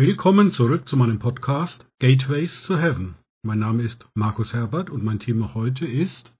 Willkommen 0.00 0.50
zurück 0.50 0.88
zu 0.88 0.96
meinem 0.96 1.18
Podcast 1.18 1.86
Gateways 1.98 2.62
to 2.62 2.78
Heaven. 2.78 3.16
Mein 3.42 3.58
Name 3.58 3.82
ist 3.82 4.08
Markus 4.14 4.54
Herbert 4.54 4.88
und 4.88 5.04
mein 5.04 5.18
Thema 5.18 5.52
heute 5.52 5.84
ist 5.84 6.34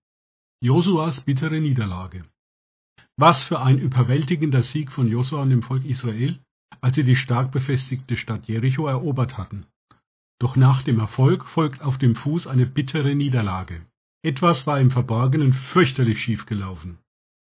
Josuas 0.63 1.21
bittere 1.27 1.61
Niederlage. 1.61 2.25
Was 3.19 3.43
für 3.43 3.61
ein 3.61 3.77
überwältigender 3.77 4.63
Sieg 4.63 4.91
von 4.91 5.09
Josua 5.09 5.43
und 5.43 5.51
dem 5.51 5.63
Volk 5.63 5.85
Israel, 5.85 6.41
als 6.81 6.97
sie 6.97 7.05
die 7.05 7.17
stark 7.17 7.53
befestigte 7.53 8.17
Stadt 8.17 8.49
Jericho 8.49 8.87
erobert 8.87 9.37
hatten. 9.37 9.67
Doch 10.39 10.57
nach 10.57 10.83
dem 10.83 10.99
Erfolg 10.99 11.45
folgt 11.45 11.83
auf 11.83 11.99
dem 11.99 12.15
Fuß 12.15 12.47
eine 12.47 12.65
bittere 12.65 13.15
Niederlage. 13.15 13.85
Etwas 14.23 14.67
war 14.67 14.81
im 14.81 14.91
Verborgenen 14.91 15.53
fürchterlich 15.53 16.23
schiefgelaufen. 16.23 16.97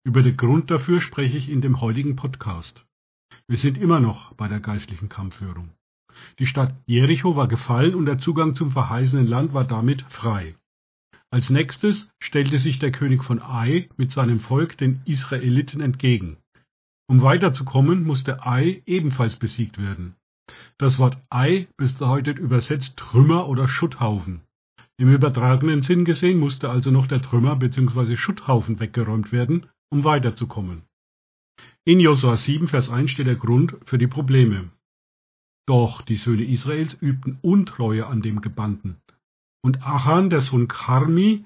Über 0.05 0.23
den 0.23 0.37
Grund 0.37 0.71
dafür 0.71 1.01
spreche 1.01 1.37
ich 1.37 1.49
in 1.49 1.63
dem 1.63 1.81
heutigen 1.81 2.15
Podcast. 2.15 2.87
Wir 3.49 3.59
sind 3.59 3.77
immer 3.77 3.99
noch 3.99 4.35
bei 4.35 4.47
der 4.47 4.61
geistlichen 4.61 5.09
Kampfführung. 5.09 5.76
Die 6.39 6.47
Stadt 6.47 6.75
Jericho 6.87 7.37
war 7.37 7.49
gefallen 7.49 7.95
und 7.95 8.07
der 8.07 8.19
Zugang 8.19 8.55
zum 8.55 8.71
verheißenen 8.71 9.27
Land 9.27 9.55
war 9.55 9.65
damit 9.65 10.03
frei. 10.09 10.55
Als 11.31 11.51
nächstes 11.51 12.11
stellte 12.21 12.59
sich 12.59 12.79
der 12.79 12.93
König 12.93 13.25
von 13.25 13.43
Ai 13.43 13.89
mit 13.97 14.13
seinem 14.13 14.41
Volk 14.41 14.79
den 14.79 15.03
Israeliten 15.05 15.81
entgegen. 15.81 16.37
Um 17.09 17.23
weiterzukommen, 17.23 18.05
musste 18.05 18.45
Ai 18.47 18.83
ebenfalls 18.87 19.37
besiegt 19.37 19.79
werden. 19.79 20.15
Das 20.79 20.99
Wort 20.99 21.19
Ai 21.31 21.69
bedeutet 21.77 22.39
übersetzt 22.39 22.97
Trümmer 22.97 23.49
oder 23.49 23.69
Schutthaufen. 23.69 24.43
Im 24.99 25.13
übertragenen 25.13 25.83
Sinn 25.83 26.05
gesehen 26.05 26.39
musste 26.39 26.71
also 26.71 26.91
noch 26.91 27.07
der 27.07 27.21
Trümmer 27.21 27.57
bzw. 27.57 28.17
Schutthaufen 28.17 28.81
weggeräumt 28.81 29.31
werden, 29.31 29.67
um 29.91 30.05
weiterzukommen. 30.05 30.83
In 31.85 32.01
Josua 32.01 32.37
7, 32.37 32.69
Vers 32.69 32.91
1 32.91 33.11
steht 33.11 33.27
der 33.27 33.37
Grund 33.37 33.77
für 33.85 33.99
die 33.99 34.07
Probleme. 34.07 34.71
Doch 35.67 36.03
die 36.03 36.17
Söhne 36.17 36.45
Israels 36.45 36.95
übten 37.01 37.39
Untreue 37.43 38.07
an 38.07 38.23
dem 38.23 38.41
Gebannten. 38.41 38.97
Und 39.63 39.85
Achan, 39.85 40.31
der 40.31 40.41
Sohn 40.41 40.69
Karmi, 40.69 41.45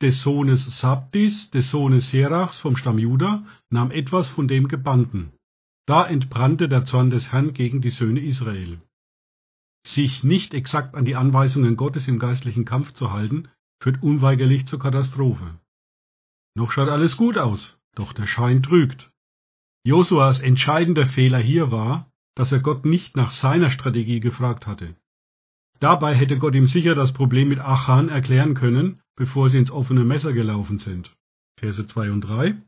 des 0.00 0.22
Sohnes 0.22 0.80
Sabdis, 0.80 1.50
des 1.50 1.70
Sohnes 1.70 2.10
Serachs 2.10 2.58
vom 2.58 2.76
Stamm 2.76 2.98
Juda, 2.98 3.44
nahm 3.68 3.90
etwas 3.90 4.28
von 4.28 4.48
dem 4.48 4.68
Gebannten. 4.68 5.32
Da 5.86 6.06
entbrannte 6.06 6.68
der 6.68 6.86
Zorn 6.86 7.10
des 7.10 7.32
Herrn 7.32 7.52
gegen 7.52 7.82
die 7.82 7.90
Söhne 7.90 8.20
Israel. 8.20 8.80
Sich 9.86 10.24
nicht 10.24 10.54
exakt 10.54 10.94
an 10.94 11.04
die 11.04 11.16
Anweisungen 11.16 11.76
Gottes 11.76 12.08
im 12.08 12.18
geistlichen 12.18 12.64
Kampf 12.64 12.92
zu 12.92 13.12
halten, 13.12 13.48
führt 13.82 14.02
unweigerlich 14.02 14.66
zur 14.66 14.78
Katastrophe. 14.78 15.58
Noch 16.54 16.72
schaut 16.72 16.88
alles 16.88 17.16
gut 17.16 17.38
aus, 17.38 17.80
doch 17.94 18.12
der 18.12 18.26
Schein 18.26 18.62
trügt. 18.62 19.10
Josuas 19.84 20.40
entscheidender 20.40 21.06
Fehler 21.06 21.38
hier 21.38 21.70
war, 21.70 22.09
dass 22.34 22.52
er 22.52 22.60
Gott 22.60 22.84
nicht 22.84 23.16
nach 23.16 23.30
seiner 23.30 23.70
Strategie 23.70 24.20
gefragt 24.20 24.66
hatte. 24.66 24.94
Dabei 25.80 26.14
hätte 26.14 26.38
Gott 26.38 26.54
ihm 26.54 26.66
sicher 26.66 26.94
das 26.94 27.12
Problem 27.12 27.48
mit 27.48 27.58
Achan 27.58 28.08
erklären 28.08 28.54
können, 28.54 29.00
bevor 29.16 29.48
sie 29.48 29.58
ins 29.58 29.70
offene 29.70 30.04
Messer 30.04 30.32
gelaufen 30.32 30.78
sind. 30.78 31.16
Verse 31.58 31.86
2 31.86 32.12
und 32.12 32.20
3. 32.22 32.60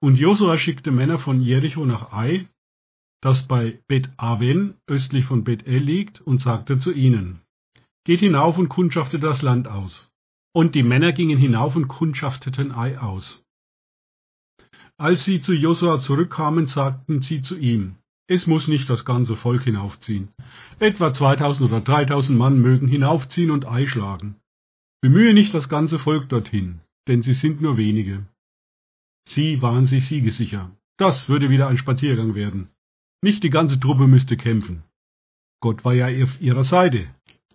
Und 0.00 0.18
Josua 0.18 0.56
schickte 0.58 0.92
Männer 0.92 1.18
von 1.18 1.40
Jericho 1.40 1.84
nach 1.84 2.12
Ai, 2.12 2.48
das 3.20 3.48
bei 3.48 3.80
Bet 3.88 4.10
Aven 4.16 4.74
östlich 4.86 5.24
von 5.24 5.42
Bet 5.42 5.66
El 5.66 5.82
liegt, 5.82 6.20
und 6.20 6.40
sagte 6.40 6.78
zu 6.78 6.92
ihnen, 6.92 7.40
Geht 8.04 8.20
hinauf 8.20 8.56
und 8.56 8.68
kundschaftet 8.68 9.22
das 9.22 9.42
Land 9.42 9.66
aus. 9.68 10.10
Und 10.52 10.74
die 10.74 10.82
Männer 10.82 11.12
gingen 11.12 11.38
hinauf 11.38 11.76
und 11.76 11.88
kundschafteten 11.88 12.72
Ai 12.72 12.98
aus. 12.98 13.44
Als 14.96 15.24
sie 15.24 15.40
zu 15.40 15.52
Josua 15.52 16.00
zurückkamen, 16.00 16.68
sagten 16.68 17.20
sie 17.22 17.42
zu 17.42 17.56
ihm, 17.56 17.96
es 18.30 18.46
muss 18.46 18.68
nicht 18.68 18.88
das 18.90 19.06
ganze 19.06 19.36
Volk 19.36 19.62
hinaufziehen. 19.62 20.28
Etwa 20.78 21.12
2000 21.14 21.70
oder 21.70 21.80
3000 21.80 22.38
Mann 22.38 22.60
mögen 22.60 22.86
hinaufziehen 22.86 23.50
und 23.50 23.66
Ei 23.66 23.86
schlagen. 23.86 24.36
Bemühe 25.00 25.32
nicht 25.32 25.54
das 25.54 25.70
ganze 25.70 25.98
Volk 25.98 26.28
dorthin, 26.28 26.80
denn 27.08 27.22
sie 27.22 27.32
sind 27.32 27.62
nur 27.62 27.78
wenige. 27.78 28.26
Sie 29.26 29.62
waren 29.62 29.86
sich 29.86 30.06
siegesicher. 30.06 30.70
Das 30.98 31.28
würde 31.30 31.48
wieder 31.48 31.68
ein 31.68 31.78
Spaziergang 31.78 32.34
werden. 32.34 32.68
Nicht 33.22 33.42
die 33.44 33.50
ganze 33.50 33.80
Truppe 33.80 34.06
müsste 34.06 34.36
kämpfen. 34.36 34.82
Gott 35.60 35.84
war 35.84 35.94
ja 35.94 36.06
auf 36.24 36.40
ihrer 36.40 36.64
Seite. 36.64 37.08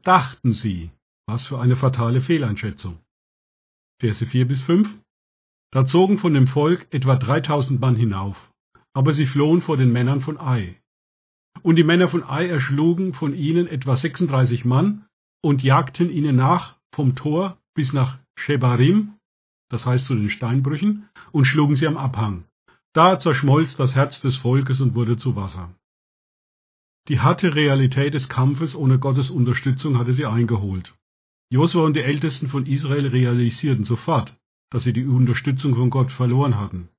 Dachten 0.03 0.53
sie. 0.53 0.89
Was 1.27 1.47
für 1.47 1.59
eine 1.59 1.75
fatale 1.75 2.19
Fehleinschätzung. 2.19 2.99
Verse 3.99 4.25
4 4.25 4.47
bis 4.47 4.61
5. 4.61 4.89
Da 5.71 5.85
zogen 5.85 6.17
von 6.17 6.33
dem 6.33 6.47
Volk 6.47 6.87
etwa 6.91 7.15
3000 7.15 7.79
Mann 7.79 7.95
hinauf 7.95 8.52
aber 8.93 9.13
sie 9.13 9.25
flohen 9.25 9.61
vor 9.61 9.77
den 9.77 9.91
Männern 9.91 10.21
von 10.21 10.39
Ai. 10.39 10.79
Und 11.61 11.75
die 11.75 11.83
Männer 11.83 12.09
von 12.09 12.23
Ai 12.23 12.47
erschlugen 12.47 13.13
von 13.13 13.33
ihnen 13.33 13.67
etwa 13.67 13.95
36 13.95 14.65
Mann 14.65 15.05
und 15.41 15.63
jagten 15.63 16.09
ihnen 16.09 16.35
nach 16.35 16.77
vom 16.93 17.15
Tor 17.15 17.57
bis 17.73 17.93
nach 17.93 18.19
Shebarim, 18.35 19.13
das 19.69 19.85
heißt 19.85 20.05
zu 20.05 20.15
den 20.15 20.29
Steinbrüchen, 20.29 21.09
und 21.31 21.45
schlugen 21.45 21.75
sie 21.75 21.87
am 21.87 21.97
Abhang. 21.97 22.45
Da 22.93 23.19
zerschmolz 23.19 23.75
das 23.75 23.95
Herz 23.95 24.21
des 24.21 24.37
Volkes 24.37 24.79
und 24.81 24.93
wurde 24.93 25.17
zu 25.17 25.35
Wasser. 25.35 25.73
Die 27.09 27.19
harte 27.19 27.55
Realität 27.55 28.13
des 28.13 28.29
Kampfes 28.29 28.75
ohne 28.75 28.99
Gottes 28.99 29.29
Unterstützung 29.29 29.97
hatte 29.97 30.13
sie 30.13 30.25
eingeholt. 30.25 30.95
Josua 31.49 31.83
und 31.85 31.95
die 31.95 32.01
Ältesten 32.01 32.47
von 32.47 32.65
Israel 32.65 33.07
realisierten 33.07 33.83
sofort, 33.83 34.37
dass 34.69 34.83
sie 34.83 34.93
die 34.93 35.05
Unterstützung 35.05 35.75
von 35.75 35.89
Gott 35.89 36.11
verloren 36.11 36.57
hatten. 36.57 36.89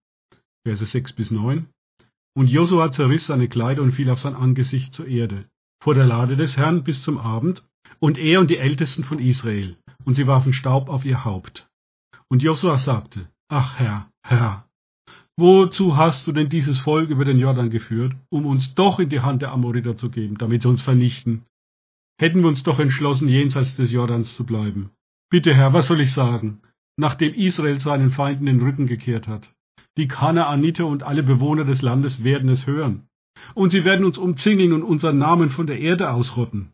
Verse 0.64 0.84
6 0.84 1.12
bis 1.14 1.30
9. 1.30 1.68
Und 2.36 2.48
Josua 2.48 2.90
zerriss 2.90 3.26
seine 3.26 3.48
Kleider 3.48 3.82
und 3.82 3.92
fiel 3.92 4.10
auf 4.10 4.18
sein 4.18 4.34
Angesicht 4.34 4.92
zur 4.92 5.06
Erde, 5.06 5.46
vor 5.80 5.94
der 5.94 6.06
Lade 6.06 6.36
des 6.36 6.56
Herrn 6.56 6.82
bis 6.82 7.02
zum 7.02 7.18
Abend, 7.18 7.64
und 8.00 8.18
er 8.18 8.40
und 8.40 8.50
die 8.50 8.58
Ältesten 8.58 9.04
von 9.04 9.20
Israel, 9.20 9.76
und 10.04 10.14
sie 10.14 10.26
warfen 10.26 10.52
Staub 10.52 10.88
auf 10.88 11.04
ihr 11.04 11.24
Haupt. 11.24 11.68
Und 12.28 12.42
Josua 12.42 12.78
sagte, 12.78 13.28
Ach 13.48 13.78
Herr, 13.78 14.10
Herr, 14.26 14.66
wozu 15.36 15.96
hast 15.96 16.26
du 16.26 16.32
denn 16.32 16.48
dieses 16.48 16.80
Volk 16.80 17.10
über 17.10 17.24
den 17.24 17.38
Jordan 17.38 17.70
geführt, 17.70 18.14
um 18.30 18.46
uns 18.46 18.74
doch 18.74 18.98
in 18.98 19.10
die 19.10 19.20
Hand 19.20 19.42
der 19.42 19.52
Amoriter 19.52 19.96
zu 19.96 20.10
geben, 20.10 20.36
damit 20.36 20.62
sie 20.62 20.68
uns 20.68 20.82
vernichten? 20.82 21.44
Hätten 22.18 22.40
wir 22.40 22.48
uns 22.48 22.64
doch 22.64 22.80
entschlossen, 22.80 23.28
jenseits 23.28 23.76
des 23.76 23.92
Jordans 23.92 24.34
zu 24.34 24.44
bleiben. 24.44 24.90
Bitte, 25.30 25.54
Herr, 25.54 25.72
was 25.72 25.86
soll 25.86 26.00
ich 26.00 26.12
sagen, 26.12 26.62
nachdem 26.96 27.34
Israel 27.34 27.78
seinen 27.78 28.10
Feinden 28.10 28.46
den 28.46 28.60
Rücken 28.60 28.86
gekehrt 28.86 29.28
hat? 29.28 29.53
Die 29.96 30.08
Kanaaniter 30.08 30.86
und 30.86 31.02
alle 31.02 31.22
Bewohner 31.22 31.64
des 31.64 31.82
Landes 31.82 32.24
werden 32.24 32.48
es 32.48 32.66
hören. 32.66 33.08
Und 33.54 33.70
sie 33.70 33.84
werden 33.84 34.04
uns 34.04 34.18
umzingeln 34.18 34.72
und 34.72 34.82
unseren 34.82 35.18
Namen 35.18 35.50
von 35.50 35.66
der 35.66 35.80
Erde 35.80 36.10
ausrotten. 36.10 36.72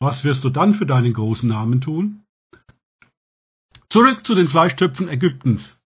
Was 0.00 0.24
wirst 0.24 0.44
du 0.44 0.50
dann 0.50 0.74
für 0.74 0.86
deinen 0.86 1.12
großen 1.12 1.48
Namen 1.48 1.80
tun? 1.80 2.24
Zurück 3.88 4.24
zu 4.26 4.34
den 4.34 4.48
Fleischtöpfen 4.48 5.08
Ägyptens. 5.08 5.80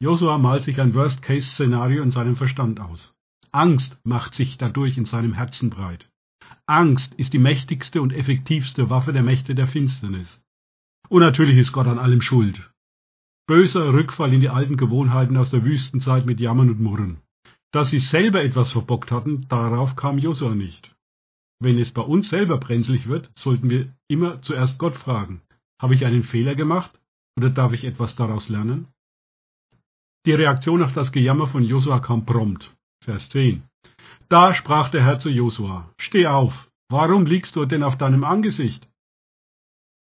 Josua 0.00 0.38
malt 0.38 0.64
sich 0.64 0.80
ein 0.80 0.94
Worst-Case-Szenario 0.94 2.02
in 2.02 2.10
seinem 2.10 2.36
Verstand 2.36 2.80
aus. 2.80 3.14
Angst 3.52 3.98
macht 4.04 4.34
sich 4.34 4.58
dadurch 4.58 4.98
in 4.98 5.04
seinem 5.04 5.34
Herzen 5.34 5.70
breit. 5.70 6.10
Angst 6.66 7.14
ist 7.14 7.32
die 7.32 7.38
mächtigste 7.38 8.02
und 8.02 8.12
effektivste 8.12 8.90
Waffe 8.90 9.12
der 9.12 9.22
Mächte 9.22 9.54
der 9.54 9.68
Finsternis. 9.68 10.44
Und 11.08 11.20
natürlich 11.20 11.56
ist 11.56 11.72
Gott 11.72 11.86
an 11.86 11.98
allem 11.98 12.20
schuld. 12.20 12.70
Böser 13.46 13.92
Rückfall 13.92 14.32
in 14.32 14.40
die 14.40 14.48
alten 14.48 14.78
Gewohnheiten 14.78 15.36
aus 15.36 15.50
der 15.50 15.64
Wüstenzeit 15.64 16.24
mit 16.24 16.40
Jammern 16.40 16.70
und 16.70 16.80
Murren. 16.80 17.18
Dass 17.72 17.90
sie 17.90 17.98
selber 17.98 18.42
etwas 18.42 18.72
verbockt 18.72 19.12
hatten, 19.12 19.46
darauf 19.48 19.96
kam 19.96 20.16
Josua 20.16 20.54
nicht. 20.54 20.94
Wenn 21.60 21.78
es 21.78 21.92
bei 21.92 22.00
uns 22.00 22.30
selber 22.30 22.58
brenzlig 22.58 23.06
wird, 23.06 23.30
sollten 23.34 23.68
wir 23.68 23.92
immer 24.08 24.40
zuerst 24.40 24.78
Gott 24.78 24.96
fragen. 24.96 25.42
Habe 25.78 25.92
ich 25.94 26.06
einen 26.06 26.22
Fehler 26.22 26.54
gemacht 26.54 26.90
oder 27.36 27.50
darf 27.50 27.74
ich 27.74 27.84
etwas 27.84 28.16
daraus 28.16 28.48
lernen? 28.48 28.88
Die 30.24 30.32
Reaktion 30.32 30.82
auf 30.82 30.94
das 30.94 31.12
Gejammer 31.12 31.46
von 31.46 31.64
Josua 31.64 32.00
kam 32.00 32.24
prompt. 32.24 32.74
Vers 33.02 33.28
10. 33.28 33.62
Da 34.30 34.54
sprach 34.54 34.88
der 34.88 35.04
Herr 35.04 35.18
zu 35.18 35.28
Josua, 35.28 35.90
Steh 35.98 36.26
auf, 36.26 36.70
warum 36.88 37.26
liegst 37.26 37.56
du 37.56 37.66
denn 37.66 37.82
auf 37.82 37.98
deinem 37.98 38.24
Angesicht? 38.24 38.88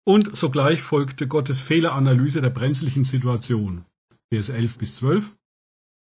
Und 0.04 0.36
sogleich 0.36 0.82
folgte 0.82 1.28
Gottes 1.28 1.62
Fehleranalyse 1.62 2.42
der 2.42 2.50
brenzlichen 2.50 3.04
Situation. 3.04 3.86
Vers 4.30 4.50
11 4.50 4.78
bis 4.78 4.96
12. 4.98 5.36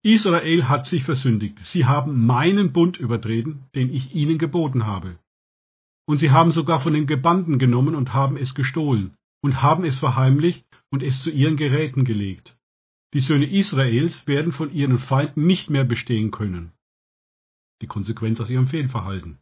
Israel 0.02 0.68
hat 0.68 0.86
sich 0.86 1.02
versündigt. 1.04 1.58
Sie 1.60 1.84
haben 1.84 2.24
meinen 2.24 2.72
Bund 2.72 2.98
übertreten, 2.98 3.64
den 3.74 3.92
ich 3.92 4.14
ihnen 4.14 4.38
geboten 4.38 4.86
habe. 4.86 5.18
Und 6.06 6.18
sie 6.18 6.30
haben 6.30 6.52
sogar 6.52 6.80
von 6.80 6.94
den 6.94 7.06
Gebanden 7.06 7.58
genommen 7.58 7.94
und 7.94 8.14
haben 8.14 8.36
es 8.36 8.54
gestohlen 8.54 9.14
und 9.42 9.62
haben 9.62 9.84
es 9.84 9.98
verheimlicht 9.98 10.64
und 10.90 11.02
es 11.02 11.22
zu 11.22 11.30
ihren 11.30 11.56
Geräten 11.56 12.04
gelegt. 12.04 12.56
Die 13.14 13.20
Söhne 13.20 13.46
Israels 13.46 14.26
werden 14.26 14.52
von 14.52 14.72
ihren 14.72 14.98
Feinden 14.98 15.46
nicht 15.46 15.70
mehr 15.70 15.84
bestehen 15.84 16.30
können. 16.30 16.72
Die 17.82 17.86
Konsequenz 17.86 18.40
aus 18.40 18.50
ihrem 18.50 18.68
Fehlverhalten. 18.68 19.38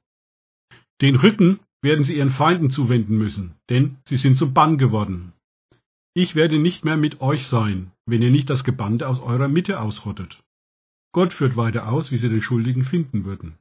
Den 1.00 1.17
Rücken 1.17 1.61
werden 1.82 2.05
sie 2.05 2.17
ihren 2.17 2.31
Feinden 2.31 2.70
zuwenden 2.70 3.17
müssen, 3.19 3.55
denn 3.70 3.99
sie 4.05 4.17
sind 4.17 4.37
zum 4.37 4.55
Bann 4.55 4.78
geworden. 4.78 5.32
Ich 6.14 6.34
werde 6.34 6.58
nicht 6.58 6.84
mehr 6.84 6.96
mit 6.96 7.20
euch 7.20 7.46
sein, 7.46 7.93
wenn 8.06 8.23
ihr 8.23 8.31
nicht 8.31 8.49
das 8.49 8.64
Gebannte 8.64 9.08
aus 9.08 9.20
eurer 9.20 9.49
Mitte 9.49 9.81
ausrottet. 9.81 10.43
Gott 11.12 11.32
führt 11.32 11.56
weiter 11.56 11.88
aus, 11.88 12.11
wie 12.11 12.17
sie 12.17 12.28
den 12.28 12.43
Schuldigen 12.43 12.84
finden 12.84 13.25
würden. 13.25 13.58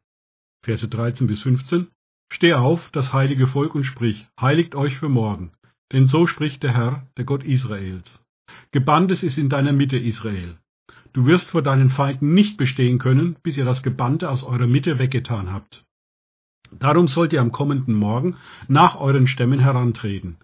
Verse 0.64 0.88
13 0.88 1.28
bis 1.28 1.42
15 1.42 1.88
Steh 2.32 2.54
auf, 2.54 2.90
das 2.92 3.14
heilige 3.14 3.48
Volk, 3.48 3.76
und 3.76 3.84
sprich, 3.84 4.28
heiligt 4.40 4.76
euch 4.76 4.98
für 4.98 5.10
morgen. 5.10 5.52
Denn 5.92 6.08
so 6.08 6.28
spricht 6.28 6.64
der 6.64 6.74
Herr, 6.74 7.08
der 7.18 7.26
Gott 7.26 7.44
Israels. 7.44 8.26
Gebanntes 8.72 9.24
ist 9.24 9.38
in 9.38 9.50
deiner 9.50 9.72
Mitte, 9.72 9.98
Israel. 9.98 10.58
Du 11.14 11.28
wirst 11.28 11.50
vor 11.50 11.62
deinen 11.62 11.90
Feinden 11.90 12.34
nicht 12.34 12.58
bestehen 12.58 12.98
können, 13.00 13.38
bis 13.42 13.58
ihr 13.58 13.66
das 13.66 13.84
Gebannte 13.84 14.30
aus 14.30 14.44
eurer 14.44 14.68
Mitte 14.68 15.00
weggetan 15.00 15.54
habt. 15.54 15.85
Darum 16.80 17.08
sollt 17.08 17.34
ihr 17.34 17.42
am 17.42 17.52
kommenden 17.52 17.96
Morgen 17.96 18.36
nach 18.68 19.00
euren 19.00 19.28
Stämmen 19.28 19.60
herantreten. 19.60 20.38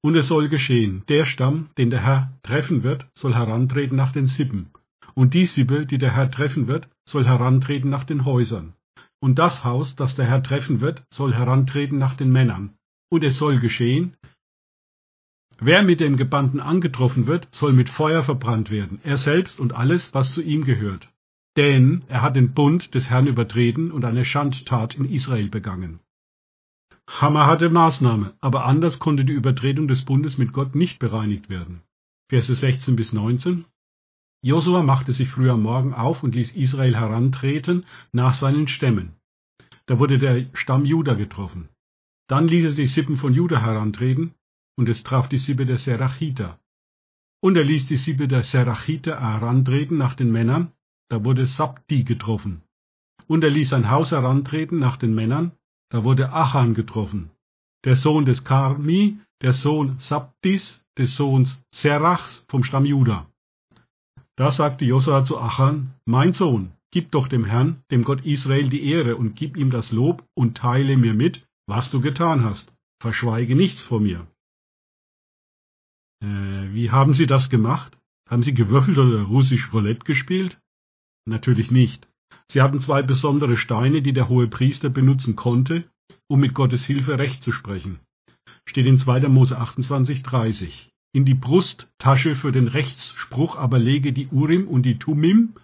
Und 0.00 0.16
es 0.16 0.28
soll 0.28 0.48
geschehen, 0.48 1.04
der 1.08 1.26
Stamm, 1.26 1.70
den 1.78 1.90
der 1.90 2.04
Herr 2.04 2.32
treffen 2.42 2.82
wird, 2.82 3.06
soll 3.14 3.34
herantreten 3.34 3.96
nach 3.96 4.12
den 4.12 4.26
Sippen. 4.26 4.70
Und 5.14 5.34
die 5.34 5.46
Sippe, 5.46 5.86
die 5.86 5.98
der 5.98 6.14
Herr 6.14 6.30
treffen 6.30 6.66
wird, 6.66 6.88
soll 7.08 7.24
herantreten 7.24 7.90
nach 7.90 8.04
den 8.04 8.24
Häusern. 8.24 8.74
Und 9.20 9.38
das 9.38 9.64
Haus, 9.64 9.94
das 9.94 10.16
der 10.16 10.26
Herr 10.26 10.42
treffen 10.42 10.80
wird, 10.80 11.04
soll 11.10 11.34
herantreten 11.34 11.98
nach 11.98 12.14
den 12.14 12.32
Männern. 12.32 12.74
Und 13.10 13.22
es 13.22 13.38
soll 13.38 13.60
geschehen, 13.60 14.16
wer 15.60 15.82
mit 15.82 16.00
dem 16.00 16.16
Gebannten 16.16 16.60
angetroffen 16.60 17.26
wird, 17.26 17.46
soll 17.52 17.72
mit 17.72 17.88
Feuer 17.88 18.24
verbrannt 18.24 18.70
werden, 18.70 19.00
er 19.04 19.18
selbst 19.18 19.60
und 19.60 19.74
alles, 19.74 20.12
was 20.14 20.32
zu 20.32 20.42
ihm 20.42 20.64
gehört. 20.64 21.08
Denn 21.56 22.04
er 22.08 22.22
hat 22.22 22.36
den 22.36 22.54
Bund 22.54 22.94
des 22.94 23.10
Herrn 23.10 23.26
übertreten 23.26 23.90
und 23.92 24.04
eine 24.04 24.24
Schandtat 24.24 24.94
in 24.94 25.04
Israel 25.04 25.48
begangen. 25.48 26.00
Hammerharte 27.08 27.68
Maßnahme, 27.68 28.34
aber 28.40 28.64
anders 28.64 28.98
konnte 28.98 29.24
die 29.24 29.34
Übertretung 29.34 29.88
des 29.88 30.04
Bundes 30.04 30.38
mit 30.38 30.52
Gott 30.52 30.74
nicht 30.74 30.98
bereinigt 30.98 31.50
werden. 31.50 31.82
Verse 32.30 32.54
16 32.54 32.96
bis 32.96 33.12
19 33.12 33.66
Josua 34.44 34.82
machte 34.82 35.12
sich 35.12 35.28
früh 35.28 35.50
am 35.50 35.62
Morgen 35.62 35.94
auf 35.94 36.22
und 36.22 36.34
ließ 36.34 36.56
Israel 36.56 36.96
herantreten 36.96 37.84
nach 38.12 38.32
seinen 38.32 38.66
Stämmen. 38.66 39.16
Da 39.86 39.98
wurde 39.98 40.18
der 40.18 40.46
Stamm 40.54 40.84
Juda 40.84 41.14
getroffen. 41.14 41.68
Dann 42.28 42.48
ließ 42.48 42.64
er 42.64 42.72
die 42.72 42.86
Sippen 42.86 43.16
von 43.16 43.34
Juda 43.34 43.60
herantreten, 43.60 44.34
und 44.76 44.88
es 44.88 45.02
traf 45.02 45.28
die 45.28 45.38
Sippe 45.38 45.66
der 45.66 45.78
Serachiter. 45.78 46.58
Und 47.40 47.56
er 47.56 47.64
ließ 47.64 47.86
die 47.86 47.96
Sippe 47.96 48.26
der 48.26 48.42
Serachiter 48.42 49.20
herantreten 49.20 49.98
nach 49.98 50.14
den 50.14 50.32
Männern, 50.32 50.72
da 51.12 51.22
wurde 51.26 51.46
Sabdi 51.46 52.04
getroffen. 52.04 52.62
Und 53.26 53.44
er 53.44 53.50
ließ 53.50 53.68
sein 53.68 53.90
Haus 53.90 54.12
herantreten 54.12 54.78
nach 54.78 54.96
den 54.96 55.14
Männern, 55.14 55.52
da 55.90 56.04
wurde 56.04 56.32
Achan 56.32 56.72
getroffen. 56.72 57.30
Der 57.84 57.96
Sohn 57.96 58.24
des 58.24 58.44
Karmi, 58.44 59.18
der 59.42 59.52
Sohn 59.52 59.98
Sabdis, 59.98 60.82
des 60.96 61.14
Sohns 61.14 61.62
Serachs 61.70 62.46
vom 62.48 62.64
Stamm 62.64 62.86
Juda. 62.86 63.26
Da 64.36 64.52
sagte 64.52 64.86
Josua 64.86 65.22
zu 65.26 65.38
Achan, 65.38 65.92
mein 66.06 66.32
Sohn, 66.32 66.72
gib 66.90 67.10
doch 67.10 67.28
dem 67.28 67.44
Herrn, 67.44 67.82
dem 67.90 68.04
Gott 68.04 68.24
Israel, 68.24 68.70
die 68.70 68.82
Ehre 68.82 69.16
und 69.16 69.36
gib 69.36 69.58
ihm 69.58 69.68
das 69.68 69.92
Lob 69.92 70.24
und 70.32 70.56
teile 70.56 70.96
mir 70.96 71.12
mit, 71.12 71.46
was 71.66 71.90
du 71.90 72.00
getan 72.00 72.42
hast. 72.42 72.72
Verschweige 73.02 73.54
nichts 73.54 73.82
vor 73.82 74.00
mir. 74.00 74.26
Äh, 76.22 76.72
wie 76.72 76.90
haben 76.90 77.12
Sie 77.12 77.26
das 77.26 77.50
gemacht? 77.50 77.98
Haben 78.30 78.42
Sie 78.42 78.54
gewürfelt 78.54 78.96
oder 78.96 79.24
russisch 79.24 79.74
Roulette 79.74 80.04
gespielt? 80.04 80.61
Natürlich 81.24 81.70
nicht. 81.70 82.08
Sie 82.48 82.60
hatten 82.60 82.80
zwei 82.80 83.02
besondere 83.02 83.56
Steine, 83.56 84.02
die 84.02 84.12
der 84.12 84.28
hohe 84.28 84.48
Priester 84.48 84.90
benutzen 84.90 85.36
konnte, 85.36 85.84
um 86.28 86.40
mit 86.40 86.54
Gottes 86.54 86.84
Hilfe 86.84 87.18
Recht 87.18 87.42
zu 87.42 87.52
sprechen. 87.52 88.00
Steht 88.66 88.86
in 88.86 88.98
2. 88.98 89.28
Mose 89.28 89.58
28, 89.58 90.22
30. 90.22 90.90
In 91.14 91.24
die 91.24 91.34
Brusttasche 91.34 92.36
für 92.36 92.52
den 92.52 92.68
Rechtsspruch 92.68 93.56
aber 93.56 93.78
lege 93.78 94.12
die 94.12 94.28
Urim 94.28 94.66
und 94.66 94.84
die 94.84 94.98
Tumim, 94.98 95.54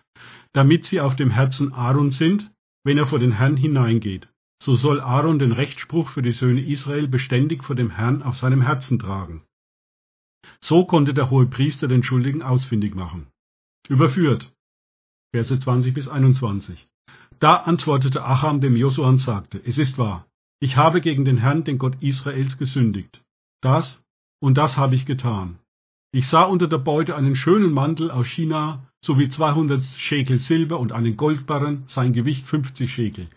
damit 0.53 0.85
sie 0.85 1.01
auf 1.01 1.17
dem 1.17 1.31
Herzen 1.31 1.73
Aaron 1.73 2.11
sind, 2.11 2.53
wenn 2.85 2.99
er 2.99 3.07
vor 3.07 3.19
den 3.19 3.33
Herrn 3.33 3.57
hineingeht. 3.57 4.29
So 4.63 4.77
soll 4.77 5.01
Aaron 5.01 5.39
den 5.39 5.53
Rechtsspruch 5.53 6.11
für 6.11 6.23
die 6.23 6.33
Söhne 6.33 6.61
Israel 6.61 7.09
beständig 7.09 7.65
vor 7.65 7.77
dem 7.77 7.91
Herrn 7.91 8.23
auf 8.23 8.37
seinem 8.37 8.63
Herzen 8.63 8.99
tragen. 8.99 9.45
So 10.61 10.85
konnte 10.85 11.15
der 11.15 11.31
hohe 11.31 11.47
Priester 11.47 11.89
den 11.89 12.03
Schuldigen 12.03 12.43
ausfindig 12.43 12.95
machen. 12.95 13.29
Überführt. 13.89 14.53
Verse 15.33 15.59
20 15.59 15.95
bis 15.95 16.09
21. 16.09 16.89
Da 17.39 17.57
antwortete 17.57 18.25
Acham 18.25 18.61
dem 18.61 18.77
Josua 18.77 19.09
und 19.09 19.19
sagte, 19.19 19.61
es 19.65 19.79
ist 19.79 19.99
wahr, 19.99 20.27
ich 20.61 20.77
habe 20.77 21.01
gegen 21.01 21.25
den 21.25 21.39
Herrn, 21.39 21.65
den 21.65 21.79
Gott 21.79 22.03
Israels, 22.03 22.59
gesündigt. 22.59 23.23
Das 23.61 24.03
und 24.41 24.57
das 24.57 24.77
habe 24.77 24.95
ich 24.95 25.07
getan. 25.07 25.59
Ich 26.13 26.29
sah 26.29 26.45
unter 26.45 26.69
der 26.69 26.79
Beute 26.79 27.17
einen 27.17 27.37
schönen 27.37 27.73
Mantel 27.73 28.11
aus 28.11 28.27
China 28.27 28.87
sowie 29.05 29.29
200 29.29 29.85
Schekel 29.85 30.39
Silber 30.39 30.81
und 30.81 30.93
einen 30.93 31.17
Goldbarren, 31.17 31.83
sein 31.87 32.13
Gewicht 32.13 32.47
50 32.47 32.93
Schekel. 32.93 33.29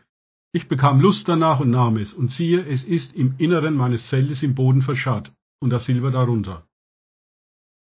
Ich 0.53 0.67
bekam 0.67 0.99
Lust 0.99 1.27
danach 1.27 1.59
und 1.59 1.69
nahm 1.69 1.97
es, 1.97 2.13
und 2.13 2.31
siehe, 2.31 2.61
es 2.61 2.83
ist 2.83 3.13
im 3.13 3.35
Inneren 3.37 3.75
meines 3.75 4.07
Zeltes 4.07 4.44
im 4.44 4.55
Boden 4.55 4.81
verscharrt, 4.81 5.31
und 5.59 5.69
das 5.69 5.85
Silber 5.85 6.11
darunter. 6.11 6.65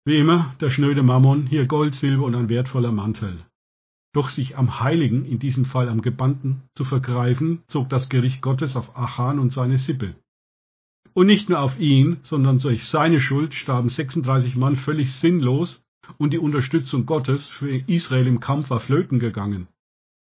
Wie 0.06 0.18
immer, 0.18 0.54
der 0.60 0.70
schnöde 0.70 1.04
Mammon, 1.04 1.48
hier 1.48 1.66
Gold, 1.66 1.96
Silber 1.96 2.26
und 2.26 2.36
ein 2.36 2.50
wertvoller 2.50 2.92
Mantel. 2.92 3.46
Doch 4.14 4.30
sich 4.30 4.58
am 4.58 4.80
Heiligen, 4.80 5.26
in 5.26 5.40
diesem 5.40 5.66
Fall 5.66 5.90
am 5.90 6.02
Gebannten, 6.02 6.62
zu 6.76 6.86
vergreifen, 6.86 7.64
zog 7.68 7.90
das 7.90 8.10
Gericht 8.10 8.42
Gottes 8.42 8.76
auf 8.76 8.96
Achan 8.96 9.40
und 9.40 9.52
seine 9.52 9.80
Sippe. 9.80 10.16
Und 11.14 11.28
nicht 11.28 11.50
nur 11.50 11.60
auf 11.60 11.80
ihn, 11.80 12.18
sondern 12.22 12.60
durch 12.60 12.86
seine 12.86 13.20
Schuld 13.20 13.56
starben 13.56 13.90
36 13.90 14.56
Mann 14.56 14.78
völlig 14.78 15.14
sinnlos 15.14 15.84
und 16.18 16.34
die 16.34 16.40
Unterstützung 16.40 17.06
Gottes 17.06 17.50
für 17.50 17.76
Israel 17.88 18.28
im 18.28 18.40
Kampf 18.40 18.70
war 18.70 18.80
flöten 18.80 19.20
gegangen. 19.20 19.68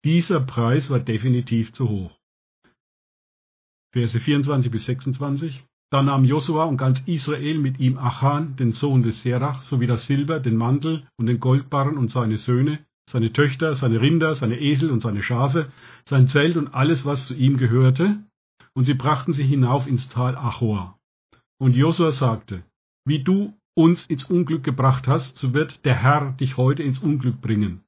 Dieser 0.05 0.41
Preis 0.41 0.91
war 0.91 1.01
definitiv 1.01 1.73
zu 1.73 1.89
hoch. 1.89 2.19
Verse 3.93 4.19
24 4.19 4.71
bis 4.71 4.87
26. 4.87 5.65
Da 5.91 6.03
nahm 6.03 6.25
Josua 6.25 6.65
und 6.65 6.77
ganz 6.77 7.01
Israel 7.07 7.59
mit 7.59 7.79
ihm 7.79 7.99
Achan, 7.99 8.57
den 8.57 8.73
Sohn 8.73 9.03
des 9.03 9.23
Serach, 9.23 9.63
sowie 9.63 9.87
das 9.87 10.07
Silber, 10.07 10.41
den 10.41 10.57
Mantel 10.57 11.07
und 11.17 11.27
den 11.27 11.41
Goldbarren 11.41 11.97
und 11.97 12.11
seine 12.11 12.37
Söhne, 12.37 12.85
seine 13.11 13.33
Töchter, 13.33 13.77
seine 13.77 14.01
Rinder, 14.01 14.35
seine 14.35 14.61
Esel 14.61 14.91
und 14.91 15.01
seine 15.01 15.23
Schafe, 15.23 15.71
sein 16.07 16.29
Zelt 16.29 16.57
und 16.57 16.75
alles, 16.75 17.05
was 17.05 17.27
zu 17.27 17.35
ihm 17.35 17.57
gehörte, 17.57 18.19
und 18.75 18.87
sie 18.87 18.95
brachten 18.95 19.33
sie 19.33 19.45
hinauf 19.45 19.87
ins 19.87 20.09
Tal 20.09 20.37
Achor. 20.37 20.99
Und 21.59 21.77
Josua 21.77 22.13
sagte, 22.13 22.65
wie 23.05 23.23
du 23.23 23.55
uns 23.77 24.07
ins 24.07 24.25
Unglück 24.25 24.65
gebracht 24.65 25.07
hast, 25.07 25.37
so 25.37 25.53
wird 25.55 25.85
der 25.85 25.95
Herr 25.95 26.33
dich 26.33 26.57
heute 26.57 26.83
ins 26.83 26.99
Unglück 26.99 27.41
bringen. 27.41 27.81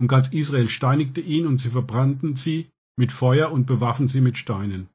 Und 0.00 0.08
ganz 0.08 0.28
Israel 0.28 0.68
steinigte 0.68 1.20
ihn, 1.20 1.46
und 1.46 1.58
sie 1.58 1.70
verbrannten 1.70 2.36
sie 2.36 2.70
mit 2.96 3.12
Feuer 3.12 3.50
und 3.50 3.66
bewaffen 3.66 4.08
sie 4.08 4.20
mit 4.20 4.38
Steinen. 4.38 4.88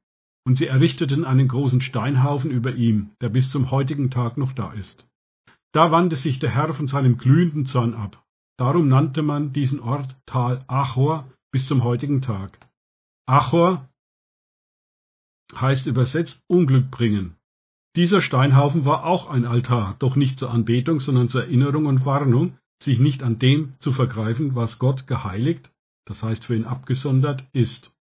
Und 0.44 0.56
sie 0.56 0.66
errichteten 0.66 1.24
einen 1.24 1.48
großen 1.48 1.80
Steinhaufen 1.80 2.50
über 2.50 2.74
ihm, 2.74 3.10
der 3.20 3.28
bis 3.28 3.50
zum 3.50 3.70
heutigen 3.70 4.10
Tag 4.10 4.36
noch 4.36 4.52
da 4.52 4.72
ist. 4.72 5.08
Da 5.72 5.90
wandte 5.90 6.16
sich 6.16 6.38
der 6.38 6.50
Herr 6.50 6.72
von 6.72 6.86
seinem 6.86 7.18
glühenden 7.18 7.66
Zorn 7.66 7.94
ab. 7.94 8.24
Darum 8.58 8.88
nannte 8.88 9.22
man 9.22 9.52
diesen 9.52 9.80
Ort 9.80 10.16
Tal 10.26 10.64
Achor 10.66 11.30
bis 11.52 11.66
zum 11.66 11.84
heutigen 11.84 12.22
Tag. 12.22 12.58
Achor 13.26 13.88
heißt 15.54 15.86
übersetzt 15.86 16.42
Unglück 16.48 16.90
bringen. 16.90 17.36
Dieser 17.96 18.20
Steinhaufen 18.20 18.84
war 18.84 19.04
auch 19.04 19.28
ein 19.28 19.46
Altar, 19.46 19.96
doch 19.98 20.16
nicht 20.16 20.38
zur 20.38 20.50
Anbetung, 20.50 21.00
sondern 21.00 21.28
zur 21.28 21.42
Erinnerung 21.42 21.86
und 21.86 22.04
Warnung, 22.04 22.58
sich 22.82 22.98
nicht 22.98 23.22
an 23.22 23.38
dem 23.38 23.74
zu 23.78 23.92
vergreifen, 23.92 24.54
was 24.54 24.78
Gott 24.78 25.06
geheiligt, 25.06 25.70
das 26.04 26.22
heißt 26.22 26.44
für 26.44 26.54
ihn 26.54 26.64
abgesondert, 26.64 27.44
ist. 27.52 27.92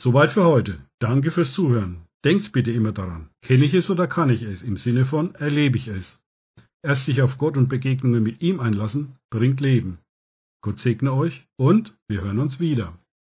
Soweit 0.00 0.32
für 0.32 0.44
heute. 0.44 0.84
Danke 0.98 1.30
fürs 1.30 1.52
Zuhören. 1.52 2.06
Denkt 2.24 2.52
bitte 2.52 2.72
immer 2.72 2.92
daran, 2.92 3.30
kenne 3.42 3.64
ich 3.64 3.74
es 3.74 3.88
oder 3.90 4.08
kann 4.08 4.30
ich 4.30 4.42
es, 4.42 4.62
im 4.62 4.76
Sinne 4.76 5.06
von 5.06 5.34
erlebe 5.36 5.76
ich 5.76 5.86
es. 5.86 6.20
Erst 6.82 7.06
sich 7.06 7.22
auf 7.22 7.38
Gott 7.38 7.56
und 7.56 7.68
Begegnungen 7.68 8.22
mit 8.22 8.40
ihm 8.40 8.60
einlassen, 8.60 9.16
bringt 9.30 9.60
Leben. 9.60 9.98
Gott 10.62 10.78
segne 10.78 11.12
euch 11.12 11.46
und 11.56 11.96
wir 12.08 12.22
hören 12.22 12.38
uns 12.38 12.60
wieder. 12.60 12.98